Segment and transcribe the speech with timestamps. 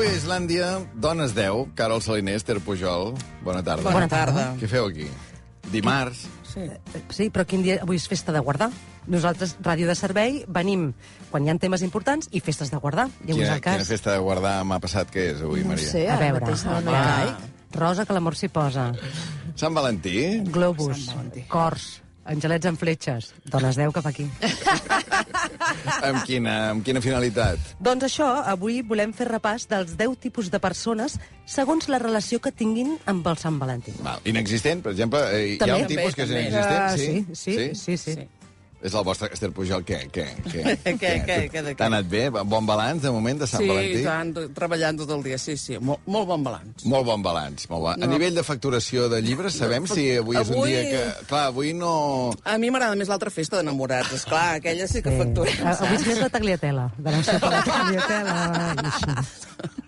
[0.00, 3.10] Avui a Islàndia, Dones 10, Carol Saliner, Esther Pujol.
[3.44, 3.90] Bona tarda.
[3.92, 4.44] Bona tarda.
[4.56, 5.04] Què feu aquí?
[5.68, 6.22] Dimarts.
[6.48, 6.62] Sí.
[7.12, 7.76] Sí, però quin dia...
[7.84, 8.70] Avui és festa de guardar.
[9.12, 10.86] Nosaltres, ràdio de servei, venim
[11.28, 13.10] quan hi ha temes importants i festes de guardar.
[13.26, 13.76] És Quina, el cas.
[13.76, 15.90] quina festa de guardar m'ha passat que és avui, No Maria?
[15.92, 17.44] sé, A veure, mateix no, no caic.
[17.76, 18.86] Rosa, que l'amor s'hi posa.
[19.60, 20.16] Sant Valentí?
[20.48, 21.44] Globus, Sant Valentí.
[21.52, 21.90] cors,
[22.24, 23.32] angelets amb fletxes.
[23.50, 24.26] Dones 10 cap aquí.
[26.00, 27.60] Amb quina, amb quina finalitat?
[27.80, 32.50] doncs això, avui volem fer repàs dels 10 tipus de persones segons la relació que
[32.52, 33.94] tinguin amb el Sant Valentí.
[34.02, 34.20] Val.
[34.24, 35.80] Inexistent, per exemple, eh, hi ha També.
[35.82, 36.82] un tipus que és També, inexistent?
[36.82, 37.24] Ah, sí?
[37.32, 38.14] sí, sí, sí, sí.
[38.18, 38.28] Sí.
[38.82, 39.98] És el vostre Esther Pujol, què?
[40.08, 40.24] Què?
[40.48, 40.62] Què?
[41.00, 41.76] Què, què, què de què?
[41.82, 42.22] T'ha anat bé?
[42.32, 43.98] Bon balanç, de moment, de Sant Sí, Valentí?
[44.00, 46.86] i tant, treballant tot el dia, sí, sí, molt, molt bon balanç.
[46.88, 47.66] Molt bon balanç.
[47.68, 47.92] Molt bon.
[47.92, 48.12] A No.
[48.14, 51.26] nivell de facturació de llibres, sabem si avui, és un Avui- dia que...
[51.28, 51.92] Clar, avui no...
[52.44, 55.18] A mi m'agrada més l'altra festa d'enamorats, esclar, aquella sí que Sí.
[55.20, 55.50] factura.
[55.60, 56.88] A- Avui és més la tagliatela.
[56.96, 59.26] De la sopa de tagliatela.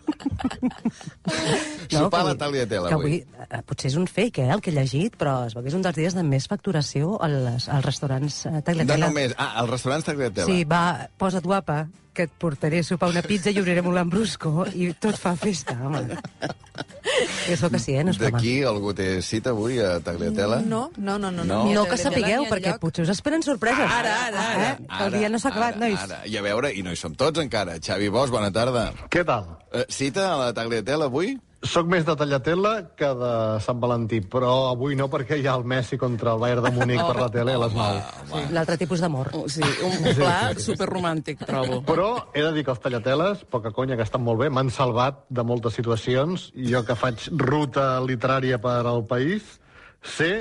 [0.42, 1.96] així.
[1.96, 3.16] Sopar que la avui- tagliatela, que avui.
[3.48, 5.74] eh, Potser és un fake, eh, el que he llegit, però es veu que és
[5.78, 9.06] un dels dies de més facturació als, als restaurants eh, No tagliatela.
[9.08, 9.34] només...
[9.38, 10.46] Ah, als restaurants tagliatela.
[10.46, 14.66] Sí, va, posa't guapa, que et portaré a sopar una pizza i obrirem un lambrusco
[14.74, 16.04] i tot fa festa, home.
[17.22, 18.04] I això que sí, eh?
[18.06, 18.14] No.
[18.18, 20.60] D'aquí algú té cita avui a Tagliatela?
[20.66, 21.30] No, no, no.
[21.30, 21.60] no, No?
[21.72, 23.86] No que Tagliatella sapigueu, perquè potser us esperen sorpreses.
[23.86, 24.66] Ara, ara, ara.
[24.70, 24.74] Eh?
[24.96, 26.00] Que el dia no s'ha acabat, ara, nois.
[26.00, 26.20] Ara.
[26.28, 27.78] I a veure, i no hi som tots encara.
[27.82, 28.90] Xavi Bosch, bona tarda.
[29.12, 29.48] Què tal?
[29.72, 31.36] Eh, cita a la Tagliatela avui?
[31.62, 33.32] Soc més de Tallatella que de
[33.62, 37.02] Sant Valentí, però avui no perquè hi ha el Messi contra el Bayern de Múnich
[37.06, 38.00] per la tele a les 9.
[38.32, 39.30] Sí, L'altre tipus d'amor.
[39.38, 41.78] Oh, Sí, un, pla superromàntic, trobo.
[41.86, 45.22] Però he de dir que els tallateles, poca conya, que estan molt bé, m'han salvat
[45.30, 46.50] de moltes situacions.
[46.58, 49.60] I jo que faig ruta literària per al país,
[50.02, 50.32] sé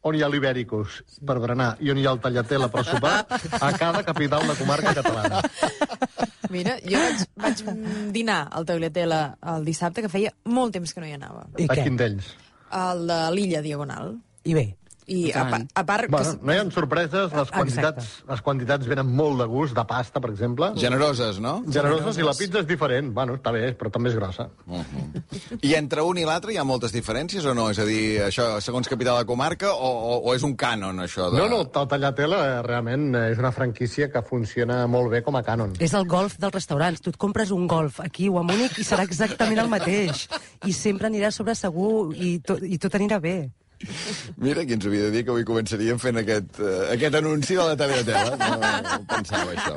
[0.00, 3.72] on hi ha l'Ibèricus per berenar i on hi ha el tallatela per sopar a
[3.76, 5.44] cada capital de comarca catalana.
[6.50, 7.60] Mira, jo vaig, vaig
[8.14, 9.20] dinar al Tagliatella
[9.54, 11.46] el dissabte, que feia molt temps que no hi anava.
[11.58, 11.84] I A què?
[11.86, 12.32] quin d'ells?
[12.74, 14.16] El de l'illa Diagonal.
[14.44, 14.64] I bé.
[15.10, 16.10] I a, pa- a part...
[16.12, 19.84] Bueno, que, no hi ha sorpreses, les quantitats, les quantitats venen molt de gust, de
[19.88, 20.70] pasta, per exemple.
[20.78, 21.56] Generoses, no?
[21.66, 23.10] Generoses i la pizza és diferent.
[23.16, 24.46] Bueno, està bé, però també és grossa.
[25.66, 27.68] I entre un i l'altre hi ha moltes diferències o no?
[27.74, 31.30] És a dir, això segons capital de comarca o, o, o és un cànon, això?
[31.32, 31.40] De...
[31.42, 35.36] No, no, el Tallatela eh, realment eh, és una franquícia que funciona molt bé com
[35.38, 35.74] a cànon.
[35.82, 37.02] És el golf dels restaurants.
[37.02, 40.28] Tu et compres un golf aquí o a Múnich i serà exactament el mateix.
[40.66, 43.38] I sempre anirà sobre segur i, to, i tot anirà bé.
[44.36, 47.64] Mira, qui ens havia de dir que avui començaríem fent aquest, uh, aquest anunci de
[47.64, 48.34] la Tagliatella.
[48.36, 49.76] No, no pensava això.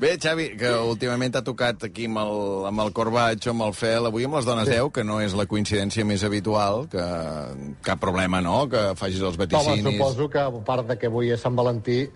[0.00, 2.40] Bé, Xavi, que últimament t'ha tocat aquí amb el,
[2.70, 5.48] amb el Corbatxo, amb el Fel, avui amb les dones 10, que no és la
[5.50, 7.04] coincidència més habitual, que
[7.84, 9.84] cap problema, no?, que facis els Home, vaticinis.
[9.92, 12.06] suposo que a part de que avui és Sant Valentí,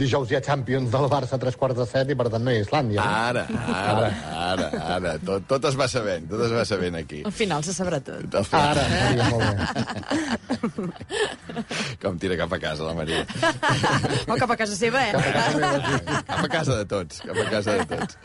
[0.00, 2.50] dijous hi ha Champions del Barça a tres quarts de set i per tant no
[2.52, 2.98] hi ha Islàndia.
[3.00, 3.06] No?
[3.30, 3.44] Ara,
[3.74, 4.08] ara,
[4.44, 5.12] ara, ara.
[5.24, 7.22] Tot, tot es va sabent, tot es va sabent aquí.
[7.24, 8.34] al final se sabrà tot.
[8.34, 9.54] Al final, Ara, estaria molt bé.
[12.02, 13.24] Com tira cap a casa, la Maria.
[14.28, 15.12] O cap a casa seva, eh?
[15.14, 18.18] Cap a casa de tots, cap a casa de tots.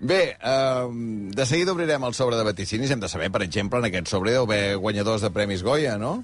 [0.00, 0.20] Bé,
[0.88, 2.90] um, de seguida obrirem el sobre de vaticinis.
[2.90, 6.22] Hem de saber, per exemple, en aquest sobre deu haver guanyadors de Premis Goya, no?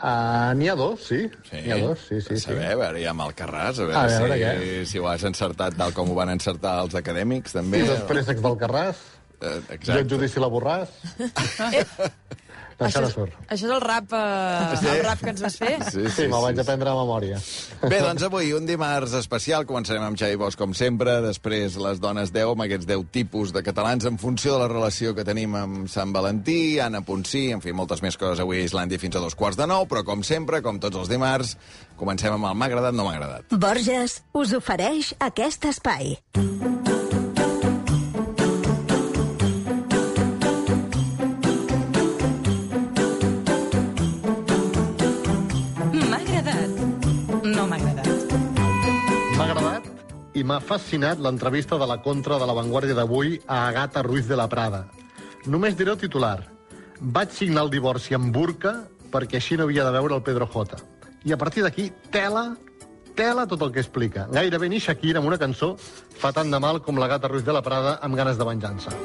[0.00, 1.26] Uh, N'hi ha dos, sí.
[1.52, 2.32] N'hi ha dos, sí, sí.
[2.32, 2.42] A sí.
[2.46, 4.84] saber, a veure, hi ha Malcarràs, a veure, A veure, si, què?
[4.88, 7.82] si ho has encertat tal com ho van encertar els acadèmics, també.
[7.84, 9.06] I dos préssecs del Carràs,
[9.40, 10.00] Eh, jo exacte.
[10.02, 10.90] et judici la Borràs...
[12.80, 13.34] Això surt.
[13.46, 14.86] Això és el rap, eh, Sí.
[14.88, 15.76] el rap que ens vas fer?
[15.90, 17.38] Sí, Sí, me'l vaig aprendre a memòria.
[17.82, 19.66] Bé, doncs avui un dimarts especial.
[19.66, 21.20] Començarem amb Xavi Bosch, com sempre.
[21.20, 25.14] Després les dones 10, amb aquests 10 tipus de catalans en funció de la relació
[25.14, 28.98] que tenim amb Sant Valentí, Anna Ponsí, en fi, moltes més coses avui a Islàndia
[28.98, 31.56] fins a dos quarts de nou, però com sempre, com tots els dimarts,
[31.96, 33.44] comencem amb el m'ha agradat, no m'ha agradat.
[33.50, 36.16] Borges us ofereix aquest espai.
[36.36, 36.79] M'ha
[50.50, 54.48] m'ha fascinat l'entrevista de la contra de la Vanguardia d'avui a Agata Ruiz de la
[54.50, 54.80] Prada.
[55.46, 56.40] Només diré el titular.
[56.98, 58.72] Vaig signar el divorci amb burca
[59.12, 60.80] perquè així no havia de veure el Pedro J.
[61.22, 62.56] I a partir d'aquí, tela,
[63.14, 64.24] tela tot el que explica.
[64.32, 67.54] Gairebé ni Shakira amb una cançó fa tant de mal com la gata Ruiz de
[67.54, 68.96] la Prada amb ganes de venjança.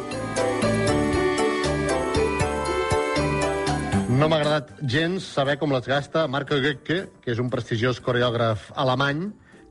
[4.16, 8.72] No m'ha agradat gens saber com les gasta Marco Goecke, que és un prestigiós coreògraf
[8.74, 9.28] alemany,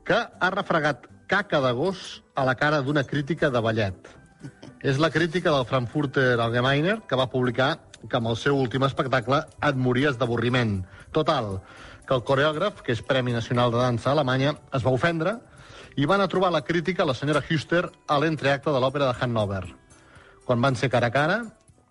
[0.07, 3.95] que ha refregat caca de gos a la cara d'una crítica de ballet.
[4.85, 7.79] És la crítica del Frankfurter Allgemeiner que va publicar
[8.09, 10.77] que amb el seu últim espectacle et mories d'avorriment.
[11.11, 11.59] Total,
[12.05, 15.39] que el coreògraf, que és Premi Nacional de Dansa a Alemanya, es va ofendre
[15.97, 19.17] i van a trobar la crítica a la senyora Huster a l'entreacte de l'òpera de
[19.19, 19.63] Hannover.
[20.45, 21.39] Quan van ser cara a cara,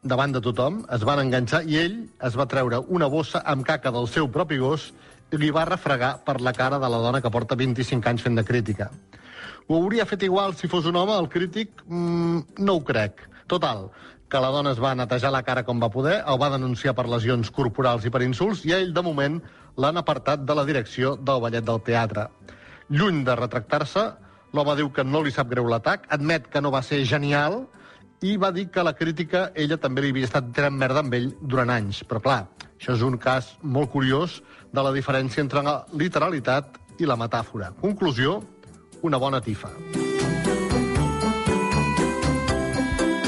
[0.04, 3.90] davant de tothom, es van enganxar i ell es va treure una bossa amb caca
[3.90, 4.92] del seu propi gos
[5.32, 8.36] i li va refregar per la cara de la dona que porta 25 anys fent
[8.38, 8.90] de crítica.
[9.66, 11.84] Ho hauria fet igual si fos un home, el crític?
[11.86, 13.22] Mm, no ho crec.
[13.48, 13.86] Total,
[14.28, 17.06] que la dona es va netejar la cara com va poder, el va denunciar per
[17.08, 19.38] lesions corporals i per insults, i ell, de moment,
[19.80, 22.26] l'han apartat de la direcció del ballet del teatre.
[22.92, 24.04] Lluny de retractar-se,
[24.52, 27.62] l'home diu que no li sap greu l'atac, admet que no va ser genial,
[28.24, 31.30] i va dir que la crítica ella també li havia estat tirant merda amb ell
[31.40, 32.02] durant anys.
[32.08, 32.42] Però clar,
[32.76, 37.72] això és un cas molt curiós de la diferència entre la literalitat i la metàfora.
[37.80, 38.38] Conclusió,
[39.04, 39.68] una bona tifa.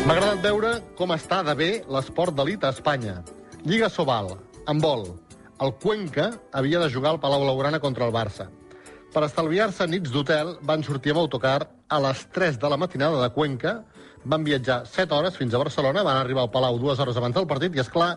[0.06, 3.19] M'ha agradat veure com està de bé l'esport d'elit a Espanya.
[3.67, 4.31] Lliga Sobal,
[4.70, 5.08] en vol.
[5.61, 8.46] El Cuenca havia de jugar al Palau Blaugrana contra el Barça.
[9.12, 11.58] Per estalviar-se nits d'hotel, van sortir amb autocar
[11.88, 13.81] a les 3 de la matinada de Cuenca,
[14.25, 17.49] van viatjar 7 hores fins a Barcelona, van arribar al Palau dues hores abans del
[17.50, 18.14] partit i, és clar,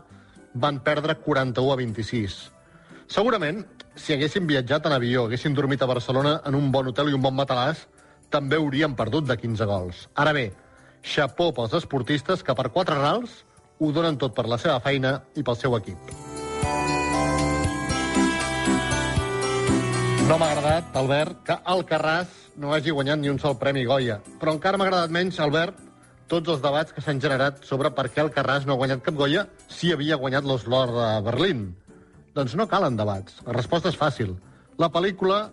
[0.54, 2.40] van perdre 41 a 26.
[3.10, 3.64] Segurament,
[3.96, 7.22] si haguessin viatjat en avió, haguessin dormit a Barcelona en un bon hotel i un
[7.22, 7.86] bon matalàs,
[8.30, 10.08] també haurien perdut de 15 gols.
[10.16, 10.50] Ara bé,
[11.02, 13.44] xapó pels esportistes que per quatre rals
[13.80, 16.14] ho donen tot per la seva feina i pel seu equip.
[20.30, 24.20] No m'ha agradat, Albert, que Alcarràs no hagi guanyat ni un sol Premi Goya.
[24.38, 25.80] Però encara m'ha agradat menys, Albert,
[26.30, 29.48] tots els debats que s'han generat sobre per què Alcarràs no ha guanyat cap Goya
[29.66, 31.64] si havia guanyat l'Oslo de Berlín.
[32.40, 33.42] Doncs no calen debats.
[33.44, 34.30] La resposta és fàcil.
[34.80, 35.50] La pel·lícula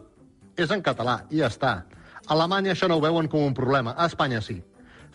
[0.54, 1.72] és en català i ja està.
[1.82, 3.96] A Alemanya això no ho veuen com un problema.
[3.98, 4.60] A Espanya sí.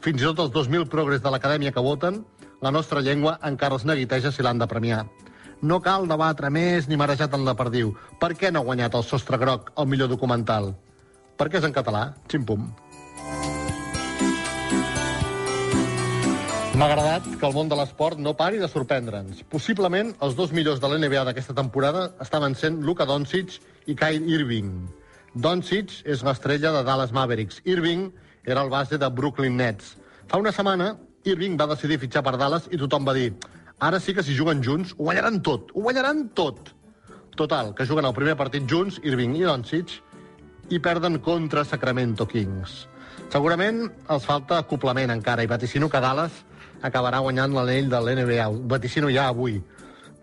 [0.03, 2.25] Fins i tot els 2.000 progres de l'acadèmia que voten,
[2.59, 5.05] la nostra llengua encara els neguiteja si l'han de premiar.
[5.63, 7.95] No cal debatre més ni marejar tant la perdiu.
[8.19, 10.73] Per què no ha guanyat el Sostre Groc el millor documental?
[11.39, 12.09] Perquè és en català.
[12.27, 12.67] Ximpum.
[16.81, 19.43] M'ha agradat que el món de l'esport no pari de sorprendre'ns.
[19.53, 24.71] Possiblement els dos millors de l'NBA d'aquesta temporada estaven sent Luka Doncic i Kyrie Irving.
[25.45, 27.61] Doncic és l'estrella de Dallas Mavericks.
[27.69, 28.07] Irving
[28.49, 29.93] era el base de Brooklyn Nets.
[30.25, 33.29] Fa una setmana, Irving va decidir fitxar per Dallas i tothom va dir
[33.77, 36.73] ara sí que si juguen junts ho guanyaran tot, ho guanyaran tot.
[37.37, 39.99] Total, que juguen el primer partit junts, Irving i Doncic,
[40.73, 42.87] i perden contra Sacramento Kings.
[43.29, 46.47] Segurament els falta acoplament encara i vaticino que Dallas
[46.81, 48.47] acabarà guanyant l'anell de l'NBA.
[48.49, 49.61] Ho vaticino ja avui.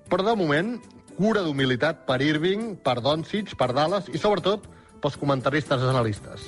[0.08, 0.76] Però de moment,
[1.18, 4.66] cura d'humilitat per Irving, per Doncic, per Dallas i sobretot
[5.02, 6.46] pels comentaristes analistes.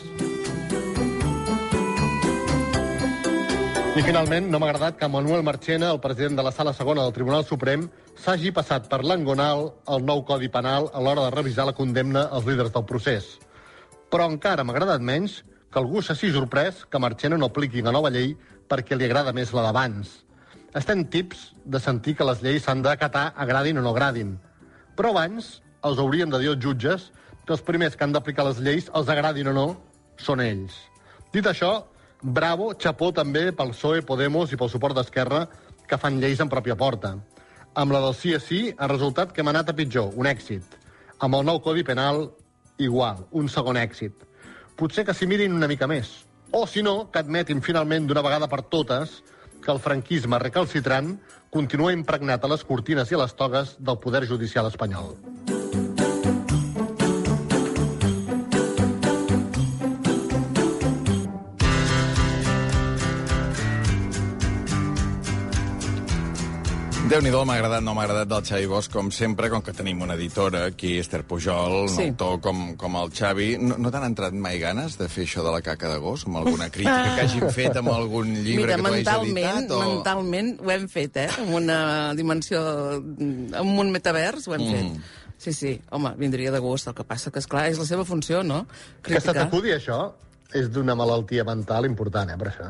[3.90, 7.12] I finalment, no m'ha agradat que Manuel Marchena, el president de la Sala Segona del
[7.12, 7.88] Tribunal Suprem,
[8.22, 12.46] s'hagi passat per l'engonal el nou Codi Penal a l'hora de revisar la condemna als
[12.46, 13.26] líders del procés.
[14.08, 15.40] Però encara m'ha agradat menys
[15.70, 18.34] que algú s'hagi sorprès que Marchena no apliqui la nova llei
[18.68, 20.10] perquè li agrada més la d'abans.
[20.74, 24.36] Estem tips de sentir que les lleis s'han d'acatar, agradin o no agradin.
[24.96, 27.10] Però abans els haurien de dir els jutges
[27.46, 29.66] que els primers que han d'aplicar les lleis, els agradin o no,
[30.18, 30.76] són ells.
[31.32, 31.86] Dit això,
[32.22, 35.46] bravo, xapó també pel PSOE, Podemos i pel suport d'Esquerra
[35.88, 37.16] que fan lleis en pròpia porta.
[37.74, 40.78] Amb la del sí a sí ha resultat que hem anat a pitjor, un èxit.
[41.18, 42.28] Amb el nou Codi Penal,
[42.78, 44.26] igual, un segon èxit.
[44.80, 46.08] Potser que s'hi mirin una mica més.
[46.56, 49.18] O, si no, que admetin finalment d'una vegada per totes
[49.60, 51.10] que el franquisme recalcitrant
[51.52, 55.12] continua impregnat a les cortines i a les togues del poder judicial espanyol.
[67.10, 70.00] Déu nhi m'ha agradat, no m'ha agradat del Xavi Bosch, com sempre, com que tenim
[70.04, 72.02] una editora aquí, Esther Pujol, Sí.
[72.04, 73.56] un autor com, com el Xavi.
[73.58, 76.36] No, no t'han entrat mai ganes de fer això de la caca de gos, amb
[76.38, 79.70] alguna crítica que hagin fet amb algun llibre Mira, que tu hagis editat?
[79.74, 79.80] O...
[79.82, 81.28] mentalment ho hem fet, eh?
[81.40, 81.80] Amb una
[82.14, 82.62] dimensió...
[83.58, 84.72] amb un metavers ho hem Mm.
[84.72, 85.16] fet.
[85.40, 86.86] Sí, sí, home, vindria de gust.
[86.88, 88.66] El que passa que, és clar és la seva funció, no?
[89.02, 90.12] Que se t'acudi això
[90.52, 92.66] és d'una malaltia mental important, eh, per això.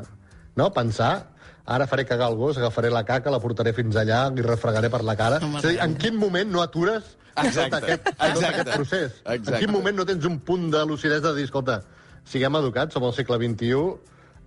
[0.57, 0.69] No?
[0.73, 1.27] Pensar,
[1.67, 5.03] ara faré cagar el gos, agafaré la caca, la portaré fins allà, li refregaré per
[5.05, 5.41] la cara.
[5.41, 8.49] És a dir, en quin moment no atures Exacte, tot aquest, tot exacte.
[8.49, 9.13] aquest procés?
[9.25, 9.55] Exacte.
[9.55, 11.81] En quin moment no tens un punt de lucidesa de dir, escolta,
[12.29, 13.85] siguem educats, som al segle XXI,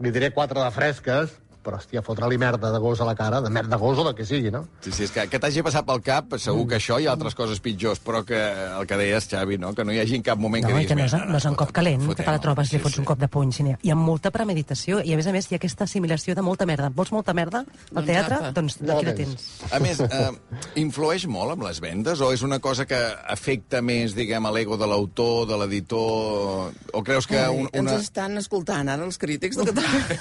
[0.04, 3.50] li diré quatre de fresques, però, hòstia, fotre-li merda de gos a la cara, de
[3.54, 4.66] merda gos o de què sigui, no?
[4.84, 7.60] Sí, sí, és que, que t'hagi passat pel cap, segur que això i altres coses
[7.64, 9.74] pitjors, però que el que deies, Xavi, no?
[9.74, 10.90] que no hi hagi en cap moment No, que diguis...
[10.92, 12.26] que no és, "Mira, no és un cop calent, que fotem-ho".
[12.26, 13.00] te la trobes i li Sí, fots sí.
[13.02, 13.52] un cop de puny.
[13.54, 16.42] sinó Hi ha molta premeditació i, a més a més, hi ha aquesta assimilació de
[16.42, 16.90] molta merda.
[16.90, 17.64] Vols molta merda
[17.96, 18.52] al teatre?
[18.54, 19.48] Doncs aquí la la tens.
[19.72, 20.32] A més, eh,
[20.76, 24.78] influeix molt amb les vendes o és una cosa que afecta més, diguem, a l'ego
[24.78, 26.72] de l'autor, de l'editor...
[26.94, 27.94] O creus que un, Ai, una...
[27.96, 30.20] Ens estan escoltant ara els crítics de Catalunya.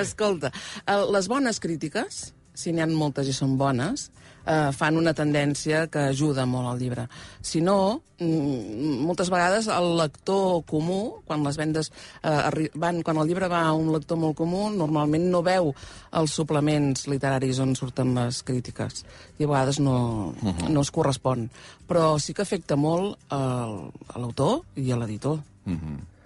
[0.00, 0.50] Escolta,
[0.86, 4.06] eh, les bones crítiques si n'hi ha moltes i són bones,
[4.48, 7.02] eh, fan una tendència que ajuda molt al llibre.
[7.44, 11.90] Si no, mm, moltes vegades el lector comú, quan les vendes
[12.24, 15.68] eh, van, quan el llibre va a un lector molt comú, normalment no veu
[16.16, 19.04] els suplements literaris on surten les crítiques.
[19.36, 20.32] I a vegades no,
[20.64, 21.50] no es correspon.
[21.86, 25.42] Però sí que afecta molt al- a l'autor i a l'editor.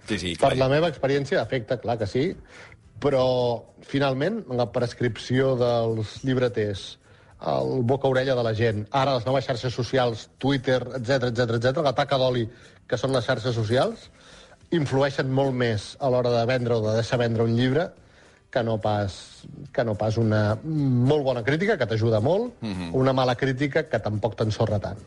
[0.06, 2.36] Sí, sí, Per la meva experiència afecta, clar que sí,
[3.00, 3.26] però
[3.86, 6.98] finalment la prescripció dels llibreters,
[7.50, 11.94] el boca-orella de la gent, ara les noves xarxes socials, Twitter, etc etc etc, la
[11.96, 12.44] taca d'oli
[12.86, 14.10] que són les xarxes socials,
[14.76, 17.88] influeixen molt més a l'hora de vendre o de deixar vendre un llibre
[18.50, 19.16] que no pas,
[19.72, 22.58] que no pas una molt bona crítica, que t'ajuda molt,
[22.92, 24.98] una mala crítica que tampoc t'ensorra tant.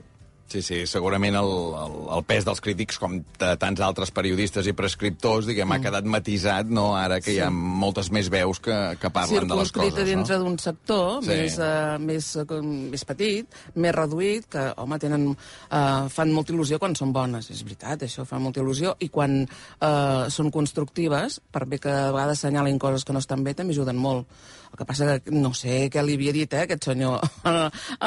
[0.52, 4.74] Sí, sí, segurament el, el, el pes dels crítics, com de tants altres periodistes i
[4.78, 9.10] prescriptors, diguem, ha quedat matisat, no?, ara que hi ha moltes més veus que, que
[9.14, 10.44] parlen de les coses, dintre no?
[10.46, 11.32] d'un sector Sí.
[11.32, 11.38] sí.
[11.40, 12.62] més, uh, més, uh,
[12.94, 17.50] més petit, més reduït, que, home, tenen, uh, fan molta il·lusió quan són bones.
[17.54, 18.94] És veritat, això fa molta il·lusió.
[19.02, 23.44] I quan uh, són constructives, per bé que a vegades assenyalin coses que no estan
[23.46, 24.30] bé, també ajuden molt.
[24.74, 27.60] El que passa que no sé què li havia dit, eh, aquest senyor, el,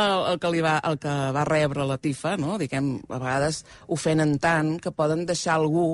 [0.03, 2.57] el, que li va, el que va rebre la tifa, no?
[2.59, 3.61] Diguem, a vegades
[3.95, 5.93] ofenen tant que poden deixar algú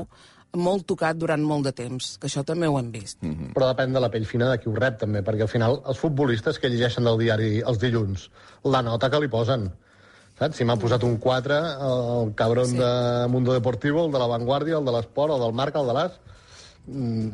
[0.56, 3.18] molt tocat durant molt de temps, que això també ho hem vist.
[3.20, 3.52] Mm.
[3.56, 6.00] Però depèn de la pell fina de qui ho rep, també, perquè al final els
[6.00, 8.28] futbolistes que llegeixen del diari els dilluns,
[8.64, 9.70] la nota que li posen,
[10.40, 10.56] saps?
[10.56, 12.80] Si m'ha posat un 4, el cabron sí.
[12.80, 12.92] De
[13.32, 16.20] Mundo Deportivo, el de La Vanguardia, el de l'Esport, el del Marca, el de l'As,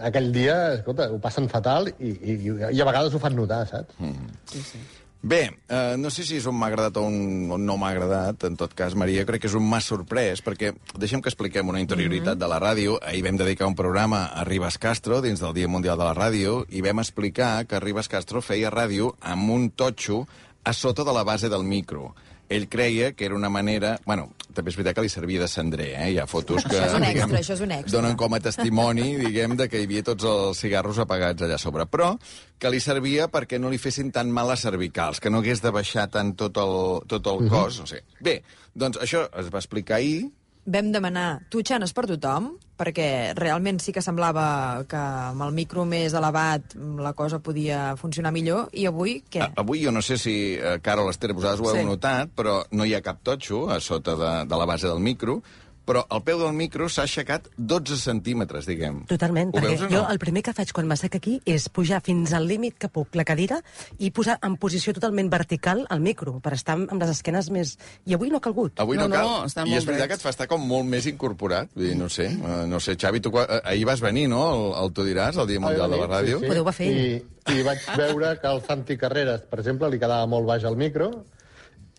[0.05, 3.97] aquell dia, escolta, ho passen fatal i, i, i a vegades ho fan notar, saps?
[3.99, 4.33] Mm.
[4.53, 4.81] Sí, sí.
[5.21, 8.45] Bé, eh, no sé si és on m'ha agradat o on, on no m'ha agradat.
[8.47, 11.83] En tot cas, Maria, crec que és un m'ha sorprès, perquè deixem que expliquem una
[11.83, 13.01] interioritat de la ràdio.
[13.03, 16.61] Ahir vam dedicar un programa a Ribas Castro, dins del Dia Mundial de la Ràdio,
[16.71, 20.23] i vam explicar que Ribas Castro feia ràdio amb un totxo
[20.63, 22.13] a sota de la base del micro.
[22.49, 23.99] Ell creia que era una manera...
[24.07, 26.07] Bueno, també és veritat que li servia de cendrer, eh?
[26.15, 26.79] Hi ha fotos que...
[26.79, 27.93] Això és un extra, diguem, això és un extra.
[27.99, 31.85] Donen com a testimoni, diguem, de que hi havia tots els cigarros apagats allà sobre.
[31.93, 32.15] Però
[32.59, 35.75] que li servia perquè no li fessin tan mal les cervicals, que no hagués de
[35.75, 36.75] baixar tant tot el,
[37.13, 37.83] tot el cos.
[37.85, 38.03] No sé.
[38.25, 38.41] Bé,
[38.75, 40.29] doncs això es va explicar ahir,
[40.69, 46.15] Vam demanar tutxanes per tothom, perquè realment sí que semblava que amb el micro més
[46.15, 49.43] elevat la cosa podia funcionar millor, i avui què?
[49.43, 51.85] A- Avui jo no sé si, eh, Carol Esther, vosaltres ho heu Sí.
[51.89, 55.43] notat, però no hi ha cap totxo a sota de, de la base del micro,
[55.89, 59.01] però el peu del micro s'ha aixecat 12 centímetres, diguem.
[59.09, 60.09] Totalment, Ho perquè veus o jo no?
[60.13, 63.25] el primer que faig quan m'assec aquí és pujar fins al límit que puc la
[63.25, 63.63] cadira
[63.99, 67.77] i posar en posició totalment vertical el micro, per estar amb les esquenes més...
[68.05, 68.77] I avui no ha calgut.
[68.85, 69.49] Avui no, No, no, cal.
[69.49, 70.13] està I molt és veritat dret.
[70.13, 71.73] que et fa estar com molt més incorporat.
[71.75, 74.85] Vull dir, no sé, eh, no sé, Xavi, tu eh, ahir vas venir, no?, el,
[74.85, 76.43] el Tu diràs, el Dia Mundial de la Ràdio.
[76.45, 77.09] Podeu va fer I,
[77.55, 81.09] I vaig veure que al Santi Carreras, per exemple, li quedava molt baix el micro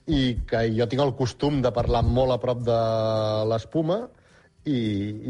[0.09, 2.79] i que jo tinc el costum de parlar molt a prop de
[3.51, 3.99] l'espuma
[4.65, 4.79] i,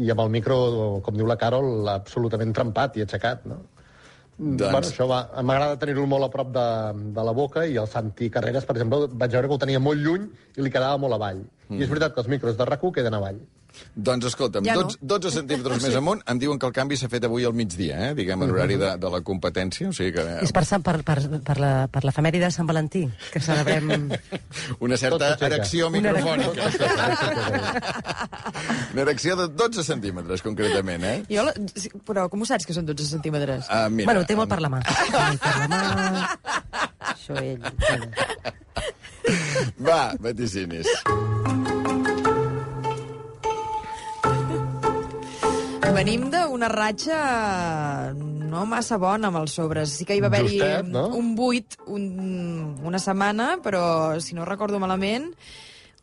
[0.04, 0.56] i amb el micro,
[1.04, 3.60] com diu la Carol, absolutament trempat i aixecat, no?
[4.40, 6.66] Doncs- Bueno, això va, m'agrada tenir-lo molt a prop de,
[7.12, 10.00] de la boca i el Santi Carreras, per exemple, vaig veure que ho tenia molt
[10.00, 10.24] lluny
[10.56, 11.42] i li quedava molt avall.
[11.68, 11.76] Mm.
[11.76, 13.42] I és veritat que els micros de rac queden avall.
[13.94, 14.86] Doncs escolta'm, Ja no.
[14.88, 17.98] 12, 12 centímetres més amunt, em diuen que el canvi s'ha fet avui al migdia,
[18.08, 18.14] eh?
[18.18, 20.24] diguem, en horari de, de la competència, o sigui que...
[20.44, 24.10] És per, per, per, per, la, per l'efemèride de Sant Valentí, que celebrem...
[24.86, 26.70] Una certa erecció Una microfònica.
[28.92, 31.16] Una erecció de 12 centímetres, concretament, eh?
[31.30, 33.68] Jo, sí, Però com ho saps que són 12 centímetres?
[33.68, 34.82] Uh, mira, bueno, té molt per la mà.
[34.84, 35.82] Per la mà...
[37.12, 37.60] Això ell...
[39.80, 40.88] Va, vaticinis.
[45.94, 47.16] Venim d'una ratxa
[48.16, 49.92] no massa bona amb els sobres.
[49.98, 51.08] Sí que hi va haver-hi no?
[51.18, 52.04] un 8 un,
[52.86, 53.82] una setmana, però,
[54.22, 55.30] si no recordo malament,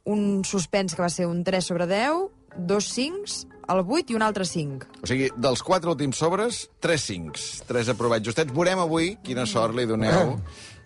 [0.08, 2.28] un suspens que va ser un 3 sobre 10,
[2.58, 4.92] dos 5, el 8 i un altre 5.
[5.04, 8.54] O sigui, dels quatre últims sobres, tres cincs, tres aprovats justets.
[8.56, 10.38] Veurem avui quina sort li doneu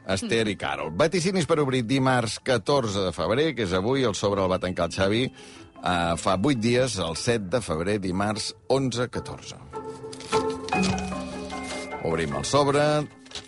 [0.05, 0.91] a Esther i Carol.
[0.97, 4.89] Vaticinis per obrir dimarts 14 de febrer, que és avui, el sobre el va tancar
[4.89, 5.25] el Xavi,
[5.81, 9.57] uh, fa 8 dies, el 7 de febrer, dimarts 11-14.
[12.07, 12.85] Obrim el sobre,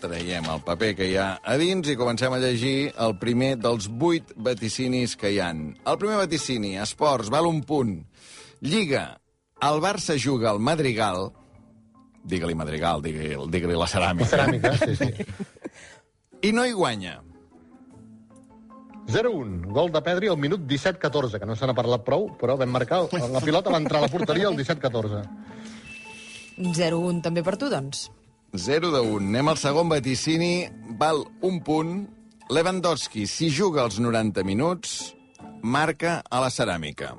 [0.03, 3.87] traiem el paper que hi ha a dins i comencem a llegir el primer dels
[3.89, 5.71] vuit vaticinis que hi han.
[5.85, 7.95] El primer vaticini, esports, val un punt.
[8.63, 9.05] Lliga,
[9.63, 11.31] el Barça juga al Madrigal,
[12.23, 15.11] digue-li Madrigal, digue-li digue la ceràmica, Ceràmica, sí, sí.
[16.47, 17.19] i no hi guanya.
[19.11, 22.71] 0-1, gol de Pedri al minut 17-14, que no se n'ha parlat prou, però vam
[22.71, 23.03] marcar...
[23.33, 25.23] La pilota va entrar a la porteria al 17-14.
[26.57, 28.07] 0-1 també per tu, doncs.
[28.53, 29.27] 0 de 1.
[29.33, 30.69] Anem al segon vaticini.
[30.99, 31.93] val un punt.
[32.53, 35.13] Lewandowski, si juga els 90 minuts,
[35.63, 37.13] marca a la ceràmica.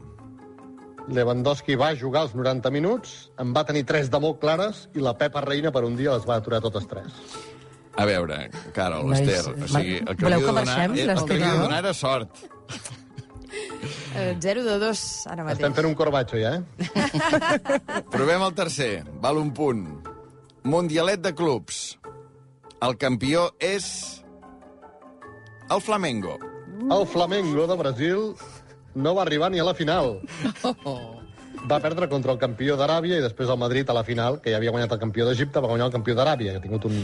[1.08, 5.16] Lewandowski va jugar els 90 minuts, en va tenir tres de molt clares i la
[5.18, 7.12] Pepa Reina per un dia les va aturar totes tres.
[7.96, 11.10] A veure, Carol, Nois, Esther, o sigui, el que voleu hauria que de donar, marxem,
[11.14, 12.44] el que hauria de donar era sort.
[14.14, 15.60] Eh, 0 de 2 ara mateix.
[15.60, 16.62] Estem fent un corbatxo, ja, eh?
[18.14, 19.86] Provem el tercer, val un punt.
[20.64, 21.98] Mundialet de clubs.
[22.82, 23.86] El campió és...
[25.70, 26.38] El Flamengo.
[26.92, 28.34] El Flamengo de Brasil
[28.94, 30.18] no va arribar ni a la final.
[31.64, 34.58] Va perdre contra el campió d'Aràbia i després el Madrid a la final, que ja
[34.58, 36.98] havia guanyat el campió d'Egipte, va guanyar el campió d'Aràbia, que ha tingut un,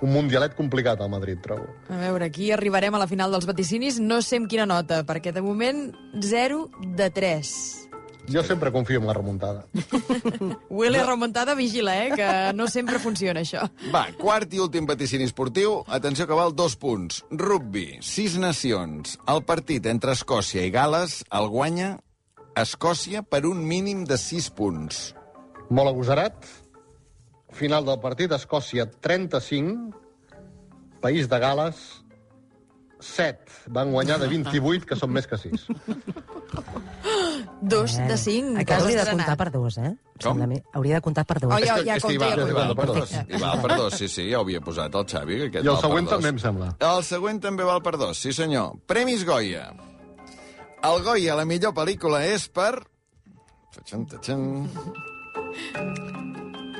[0.00, 1.66] un mundialet complicat al Madrid, trobo.
[1.90, 5.32] A veure, aquí arribarem a la final dels vaticinis, no sé amb quina nota, perquè
[5.34, 5.88] de moment
[6.22, 6.64] 0
[6.96, 7.52] de 3.
[8.28, 9.64] Jo sempre confio en la remuntada.
[10.68, 13.64] Huele remuntada, vigila, eh, que no sempre funciona això.
[13.94, 15.80] Va, quart i últim vaticini esportiu.
[15.88, 17.22] Atenció que val dos punts.
[17.30, 19.16] Rugby, sis nacions.
[19.26, 21.96] El partit entre Escòcia i Gales el guanya
[22.58, 25.14] Escòcia per un mínim de sis punts.
[25.70, 26.36] Molt agosarat.
[27.52, 29.94] Final del partit, Escòcia 35,
[31.00, 31.76] País de Gales
[33.00, 33.38] 7.
[33.70, 35.68] Van guanyar de 28, que són més que 6.
[37.62, 38.56] 2 de 5.
[38.58, 39.92] Aquest hauria de comptar per dos, eh?
[40.18, 40.32] Com?
[40.32, 40.58] Sembla a mi.
[40.74, 41.52] Hauria de comptar per dos.
[41.54, 42.74] Oh, ja, que- ja és que hi compta, va, ja hi va compta.
[42.82, 42.98] per dos.
[42.98, 43.36] Perfecte.
[43.36, 45.38] Hi va per dos, sí, sí, ja ho havia posat el Xavi.
[45.38, 46.14] que Aquest I el val per següent dos.
[46.18, 46.70] també, em sembla.
[46.90, 48.74] El següent també val per dos, sí senyor.
[48.86, 49.68] Premis Goya.
[50.82, 52.72] El Goya, la millor pel·lícula, és per...
[53.78, 54.44] Tatxan, tatxan.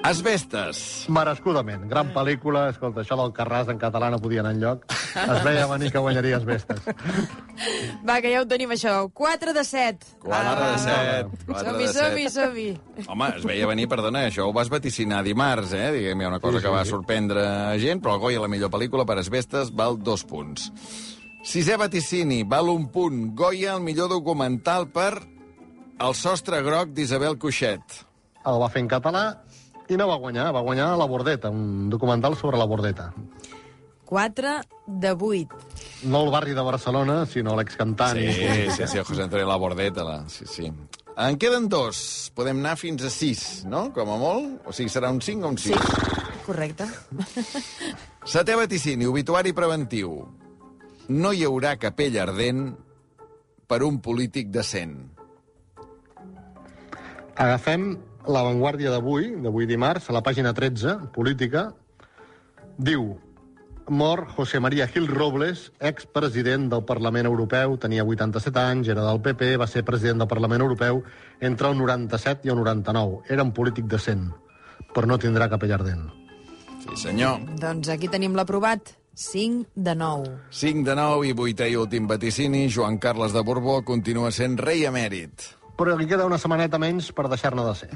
[0.08, 0.78] Asbestes.
[1.12, 1.82] Merescudament.
[1.90, 2.68] Gran pel·lícula.
[2.72, 4.86] Escolta, això del Carràs en català no podia anar enlloc.
[5.18, 6.80] Es veia venir que guanyaria Vestes.
[8.08, 8.94] Va, que ja ho tenim, això.
[9.12, 10.06] 4 de 7.
[10.24, 11.42] 4 de 7.
[11.48, 12.34] 4 Som-hi, de som-hi, 7.
[12.36, 13.04] som-hi.
[13.08, 15.90] Home, es veia venir, perdona, això ho vas vaticinar dimarts, eh?
[15.98, 16.90] Diguem, hi ha una cosa Sí, sí, que va sí.
[16.94, 17.44] sorprendre
[17.82, 20.70] gent, però el Goya, la millor pel·lícula per Asbestes, val dos punts.
[21.48, 23.34] Sisè vaticini, val un punt.
[23.36, 25.12] Goya, el millor documental per
[25.98, 27.82] El sostre groc d'Isabel Cuixet.
[28.46, 29.22] El va fer en català
[29.88, 30.50] i no va guanyar.
[30.52, 33.12] Va guanyar La Bordeta, un documental sobre la Bordeta.
[34.08, 34.48] 4
[34.86, 35.48] de 8.
[36.04, 38.16] No el barri de Barcelona, sinó l'excantant.
[38.16, 40.28] Sí, i- sí, sí, el José Antonio Labordeta, la...
[40.28, 40.72] sí, sí.
[41.18, 42.30] En queden dos.
[42.34, 43.88] Podem anar fins a sis, no?
[43.92, 44.62] Com a molt.
[44.70, 45.76] O sigui, serà un 5 o un 6.
[46.46, 46.86] Correcte.
[48.24, 50.14] Setè vaticini, obituari preventiu.
[51.08, 52.70] No hi haurà capella ardent
[53.68, 54.94] per un polític decent.
[57.36, 57.98] Agafem
[58.28, 61.70] l'avantguàrdia d'avui, d'avui dimarts, a la pàgina 13, política,
[62.76, 63.16] diu
[63.88, 69.56] mor José María Gil Robles, expresident del Parlament Europeu, tenia 87 anys, era del PP,
[69.60, 71.02] va ser president del Parlament Europeu
[71.40, 73.24] entre el 97 i el 99.
[73.28, 74.28] Era un polític decent,
[74.94, 76.08] però no tindrà capella ardent.
[76.84, 77.40] Sí, senyor.
[77.58, 78.94] Doncs aquí tenim l'aprovat.
[79.18, 80.28] 5 de 9.
[80.54, 84.84] 5 de 9 i vuitè i últim vaticini, Joan Carles de Borbó continua sent rei
[84.86, 85.58] emèrit.
[85.78, 87.90] Però li queda una setmaneta menys per deixar-ne de ser.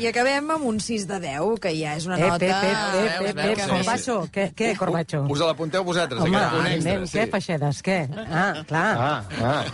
[0.00, 2.48] I acabem amb un 6 de 10, que ja és una Ep, nota...
[2.48, 4.18] ep, ep, ep, ep, ep, sí, Corbacho.
[4.32, 5.22] Què, què, Corbacho?
[5.30, 7.98] Us l'apunteu vosaltres, Home, aquest punt extra, nen, què, Feixedes, què?
[8.26, 8.86] Ah, clar.
[8.96, 9.64] Ah, ah.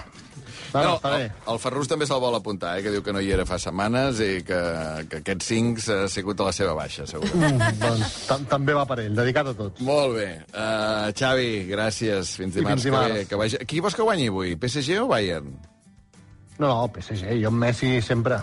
[0.75, 3.31] No, no, el, el Ferrus també se'l vol apuntar, eh, que diu que no hi
[3.33, 4.59] era fa setmanes i que,
[5.09, 7.31] que aquests cinc ha sigut a la seva baixa, segur.
[7.39, 9.81] Mm, doncs tam també va per ell, dedicat a tots.
[9.87, 10.29] Molt bé.
[10.53, 12.35] Uh, Xavi, gràcies.
[12.37, 12.85] Fins dimarts.
[12.85, 13.17] fins que dimarts.
[13.17, 13.65] ve, que vagi...
[13.71, 14.59] Qui vols que guanyi avui?
[14.61, 15.57] PSG o Bayern?
[16.59, 18.41] No, no, PSG, jo amb Messi sempre.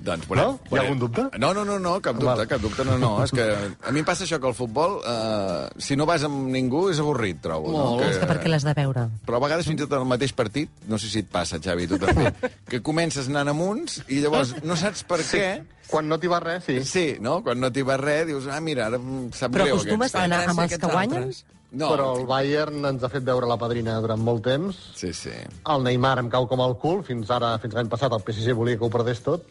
[0.00, 0.58] Doncs, No?
[0.70, 1.22] Hi ha algun dubte?
[1.40, 2.46] No, no, no, no cap dubte, Val.
[2.48, 3.10] cap dubte, no, no.
[3.24, 3.44] És que
[3.84, 7.00] a mi em passa això que el futbol, eh, si no vas amb ningú, és
[7.00, 7.72] avorrit, trobo.
[7.72, 7.84] No?
[7.96, 8.04] Molt.
[8.08, 9.06] És que perquè l'has de veure.
[9.26, 11.60] Però a vegades fins i tot en el mateix partit, no sé si et passa,
[11.60, 12.32] Xavi, tu també,
[12.70, 15.46] que comences anant amb uns i llavors no saps per què...
[15.90, 16.76] Quan no t'hi va res, sí.
[16.86, 17.40] Sí, no?
[17.42, 20.20] Quan no t'hi va res, dius, ah, mira, ara em sap Però greu acostumes aquest.
[20.20, 21.24] a anar amb els que guanyen?
[21.24, 21.40] altres.
[21.72, 24.76] No, Però el Bayern ens ha fet veure la padrina durant molt temps.
[24.98, 25.30] sí, sí.
[25.70, 27.04] El Neymar em cau com el cul.
[27.06, 29.46] Fins ara, fins l'any passat, el PSG volia que ho perdés tot.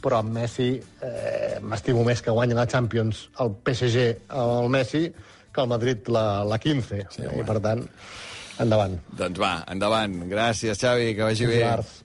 [0.00, 5.08] Però amb Messi eh, m'estimo més que guanyi la Champions el PSG el Messi
[5.52, 7.06] que el Madrid la, la 15.
[7.10, 7.82] Sí, I, per tant,
[8.62, 8.94] endavant.
[9.18, 10.14] Doncs va, endavant.
[10.30, 11.58] Gràcies, Xavi, que vagi bé.
[11.58, 12.04] Dimarts.